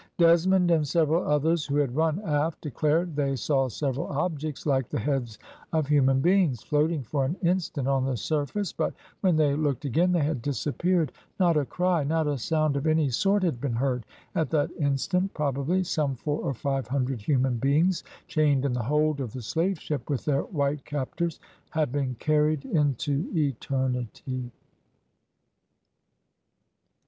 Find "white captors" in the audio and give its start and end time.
20.45-21.39